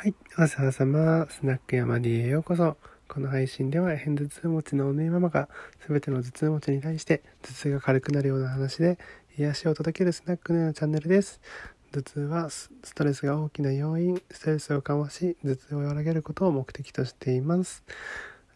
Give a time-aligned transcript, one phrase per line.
[0.00, 0.14] はい。
[0.38, 2.78] おささま、スナック山 D へようこそ。
[3.06, 5.50] この配信では、偏頭痛持ちのおねえママが、
[5.84, 8.98] すべての頭痛持ちに対して、頭痛が軽くなるような話で、
[9.36, 11.42] 癒しを届けるスナックのようなチャンネルです。
[11.92, 17.84] 頭痛はストレスが大きな要因、ストレスを緩和し、頭痛を和らげることを目的としています。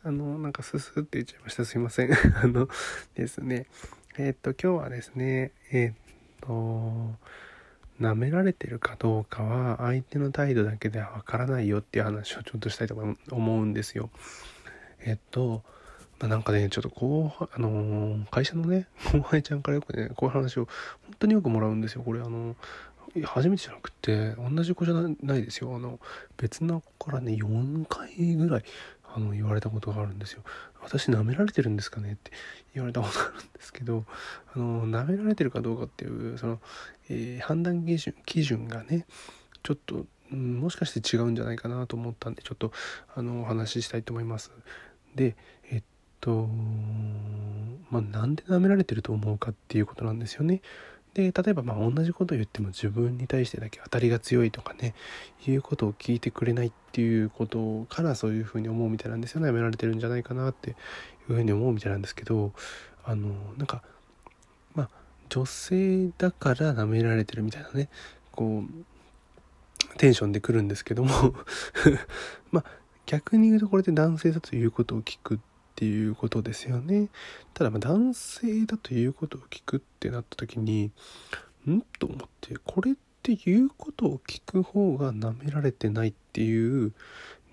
[0.02, 1.66] あの、なんかススって言っちゃいました。
[1.66, 2.11] すいません。
[2.42, 2.70] あの
[3.16, 3.66] ですね。
[4.16, 5.95] えー、っと、今日はですね、えー、っ
[6.40, 7.18] と、
[8.00, 12.96] 舐められてるかどうかは相手の態度だけではわからないよっていう話をちょっとしたいと
[13.30, 14.11] 思うんですよ。
[15.00, 15.62] えっと、
[16.18, 20.64] まあ、なんかね、ちょっと後輩、あのー、会社のね、 後輩ちゃんからよくね、こういう話を
[21.03, 22.03] 本当によくもらうんですよ。
[22.03, 22.57] これあの、
[23.25, 25.76] 初めてじゃなくて、同じ子じゃないですよ。
[25.76, 26.00] あの、
[26.36, 28.64] 別の子からね、4回ぐらい、
[29.14, 30.43] あの、言われたことがあるんですよ。
[30.82, 32.12] 私舐められてるんですかね？
[32.12, 32.33] って
[32.75, 34.05] 言われたことあるんですけど、
[34.55, 36.61] あの、舐められてるかどうかっていう、その、
[37.09, 39.06] えー、判断基準基準がね
[39.62, 42.73] ちょっと、うん、もしかして違うんじゃないかなと思ったんでちょっと
[43.14, 44.53] あのお話ししたいと思います。
[45.15, 45.37] で
[45.71, 45.83] えっ
[46.21, 46.49] と
[47.91, 50.62] まあなんで舐められてると思うかっていうことなんですよね。
[51.15, 54.95] で例えばまあ同じことを言っても自分に対してだけ当たりが強いとかね
[55.47, 59.48] いうことを聞いてくれないっていうことからそういうふうに思うみたいなんですよね。
[59.48, 60.73] 舐められてるんじゃないかなってい
[61.29, 62.53] うふうに思うみたいなんですけど
[63.05, 63.83] あのなんか
[64.75, 64.91] まあ
[65.29, 67.89] 女性だから舐められてるみたいなね
[68.33, 71.11] こうテンションで来るんですけども
[72.51, 72.65] まあ
[73.06, 77.08] 逆に言うとこれで男性だということを聞くってていうことですよね。
[77.53, 80.91] ただま男性だということを聞くってなった時に
[81.69, 86.92] んと思ってこれって言うことを聞く方が舐められてないっていう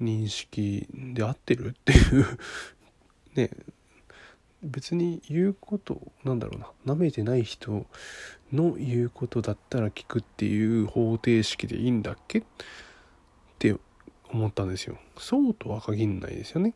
[0.02, 2.26] 認識で合ってるっていう
[3.36, 3.50] ね。
[4.64, 6.94] 別に言うことなんだろうな。
[6.94, 7.88] 舐めてない人
[8.54, 12.44] の言うことだったら聞くっていう方程式でいいんだっけっ
[13.58, 13.76] て
[14.30, 15.00] 思ったんですよ。
[15.18, 16.76] そうとは限んないですよね。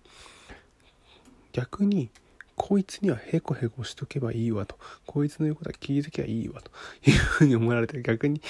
[1.56, 2.09] 逆に
[2.58, 6.70] こいつにはへこへこしとけばいいわとこいつの言うことは聞いとけばいいわと
[7.10, 8.42] いうふうに思われて逆に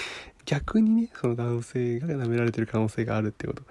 [0.46, 3.62] 逆にねその男性が舐められてる可能性があるってこと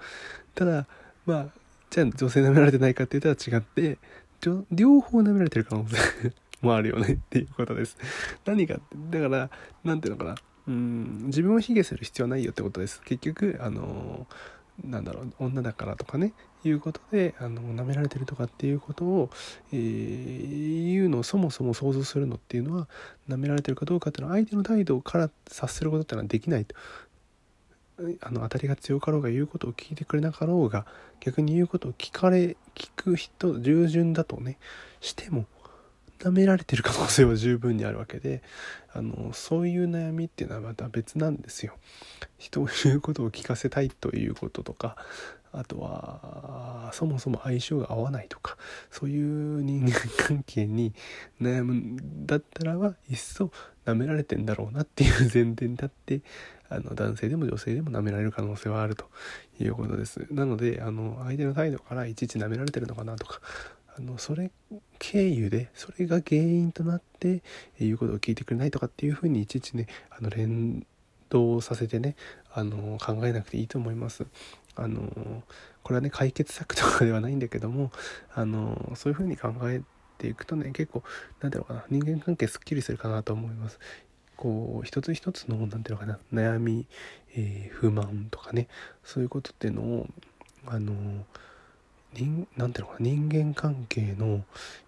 [0.53, 0.87] ただ
[1.25, 1.47] まあ
[1.89, 3.97] じゃあ女性舐められてないかって言ったら違って
[4.71, 5.97] 両方舐められてる可能性
[6.61, 7.97] もあるよねっていうことです。
[8.45, 9.49] 何かって、だから、
[9.83, 10.35] 何ていうのかな。
[10.67, 13.01] うん、自分を卑下する必要はないよってことです。
[13.03, 14.27] 結局、あの
[14.83, 19.29] なんだろう女だからとかねいうことであの舐められてるとかっていうことを、
[19.71, 22.87] えー、言うのをそもそも想像するのっていうのは
[23.29, 26.75] 舐められてるかどうかっていうのは相手の態度から察することっていうのはできないと
[28.21, 30.85] あの当たりが強かろうが言うことを聞いてくれなかろうが
[31.21, 34.57] 逆に言うことを聞かれ聞く人従順だとね
[34.99, 35.45] しても
[36.19, 38.41] 舐められてる可能性は十分にあるわけで
[38.93, 41.75] あのそういう悩みっていうのはまた別なんですよ。
[42.45, 44.95] 人を言うことを聞かせたいということとか
[45.51, 48.57] あとはそもそも相性が合わないとか
[48.91, 50.93] そういう人間関係に
[51.41, 53.51] 悩むんだったらはいっそ
[53.85, 56.21] 舐められてんだろうなっていう前提に立って
[56.69, 59.05] あの男性でも女性でも舐められる可能性はあると
[59.59, 60.27] いうことです。
[60.31, 63.39] なのであの相手の態度からいちいち舐められてるのかなとか
[63.97, 64.51] あのそれ
[64.99, 67.43] 経由でそれが原因となって
[67.79, 70.85] 言うことを聞いてくれないとかっていうふうにいちいちねあの連
[71.29, 72.15] 動させてね
[72.53, 74.25] あの考えなくていいと思います。
[74.75, 75.43] あの
[75.83, 77.91] これはね解決策とかではないんだけども
[78.33, 79.81] あのそういうふうに考え
[80.17, 81.03] ていくとね結構
[81.41, 83.79] 何ていうのかな人間関係すっきりするかなと思います。
[84.35, 86.85] こう一つ一つの何ていうのかな悩み、
[87.35, 88.67] えー、不満とかね
[89.03, 90.07] そういうことっていうのを
[90.65, 90.93] あの
[92.13, 94.43] 人なんていうのかな人間関係の、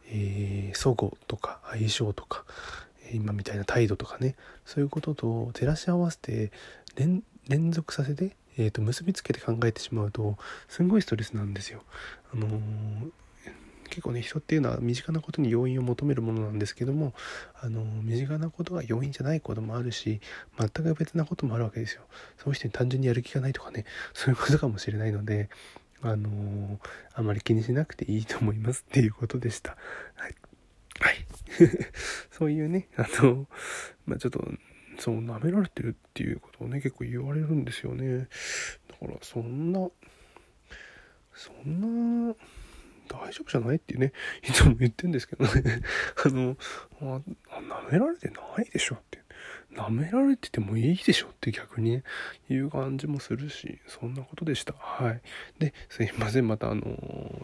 [0.10, 0.96] えー、相
[1.28, 2.44] とか相性とか
[3.14, 4.36] 今みたいな態度とかね
[4.66, 6.52] そういうことと照らし合わせて
[6.96, 7.24] 連
[7.72, 10.38] 続させて、えー、と結びつけて考えてしまうと
[10.68, 11.84] すんごいストレスなんですよ。
[12.34, 13.12] あのー
[13.90, 17.14] 結構ね人っていうのは身近なことに要因を求めるものなんですけども
[17.62, 20.20] あの身近なことが要因じゃないこともあるし
[20.60, 22.02] 全く別なこともあるわけですよ。
[22.38, 25.50] その人に単純にやる気がないとかねそういうことかもしれないので
[26.02, 26.80] あの
[27.16, 29.78] あまり気にしなくていいと思いますっていうことでした。
[30.16, 30.47] はい。
[31.00, 31.28] はい。
[32.32, 33.48] そういうね、あの、
[34.06, 34.46] まあ、ちょっと、
[35.00, 38.28] そう、舐められてるっていうことをね、結構言われるんですよね。
[38.90, 39.90] だから、そんな、
[41.34, 42.36] そんな、
[43.08, 44.12] 大丈夫じゃないっていうね、
[44.44, 45.82] いつも言ってんですけどね、
[46.26, 46.58] あの、
[47.00, 47.22] あ、
[47.88, 49.17] 舐められてないでしょって。
[49.78, 52.04] 舐められててもいいでしょって逆にね、
[52.50, 54.74] いう感じもするし、そんなことでした。
[54.74, 55.22] はい。
[55.60, 56.48] で、すいません。
[56.48, 56.84] またあの、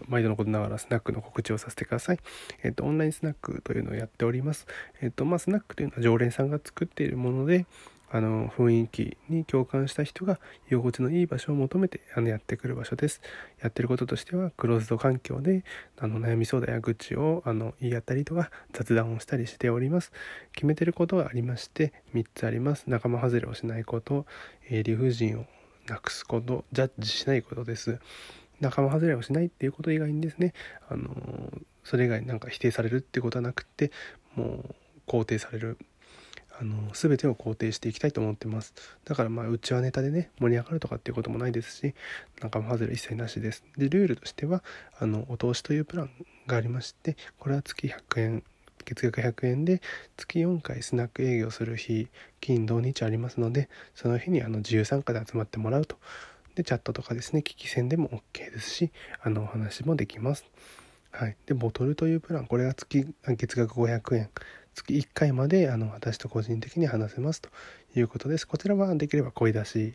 [0.08, 2.20] 毎度のことながらスナックの告知をさせてください。
[2.64, 4.66] えっ、と、オンラインスナックというのをやっております。
[5.02, 7.68] えっ、と、まあ、スナックというのは常連さんが作っているもので、
[8.16, 10.40] あの雰囲気に共感した人が
[10.70, 13.22] 居心地のいい場所を求めてあのやってくる場所です。
[13.60, 15.64] やってることとしてはクローズド環境で
[15.98, 20.12] あの悩み相談や愚痴をあの言い合ったりとか雑談をしたりしております。
[20.54, 22.84] 決めてることがありまして3つあります。
[22.86, 24.28] 仲間外れをしないこと、
[24.70, 25.46] えー、理不尽を
[25.88, 27.98] なくすことジャッジしないことです。
[28.62, 30.54] 仲間外れをしないっていうこと以外にですね
[30.88, 31.10] あの
[31.84, 33.92] それ以外になんか否定されるってことはなくって
[34.36, 34.76] もう
[35.08, 35.80] 肯定される。
[36.60, 38.74] あの全てを肯定していきたいと思ってます。
[39.06, 41.96] だからまあうちはネタでね盛り上がるとかっていうこともないですし
[42.42, 43.64] 仲間外れ一切なしです。
[43.78, 44.64] でルールとしては
[45.00, 46.10] あのお通しというプラン
[46.48, 48.44] がありましてこれは月100円
[48.86, 49.82] 月額100円で
[50.18, 52.08] 月4回スナック営業する日
[52.42, 55.98] 金土日ありますのでその日にあの自由参加で集まってもらうと。
[56.56, 58.92] でチャットとかですね聞き専でも OK ですし
[59.24, 60.46] あのお話もできます。
[61.12, 61.36] はい。
[61.46, 64.30] でボトルというプランこれが月月額500円。
[64.74, 67.50] 月1回まであの私と個人的に話せますと
[67.96, 69.94] いうことですこちらはできれば声出し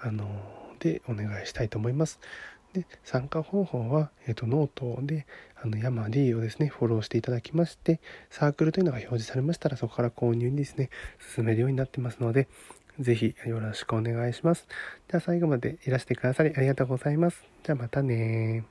[0.00, 0.26] あの
[0.78, 2.20] でお願いしたいと思います
[2.72, 5.26] で参加方法は、えーと、ノートで
[5.62, 10.90] あのヤマ D をですねフォローしていただきましてサークルというのが表示されましたらそこから購入にですね
[11.34, 12.48] 進めるようになってますので
[12.98, 14.66] 是非よろしくお願いします。
[15.08, 17.44] では最後までいらしてくださりありがとうございます。
[17.62, 18.64] じゃあまたね